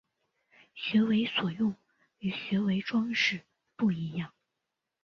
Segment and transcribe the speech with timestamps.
[0.73, 1.75] 学为所用
[2.17, 3.43] 与学为‘装饰’
[3.77, 4.33] 不一样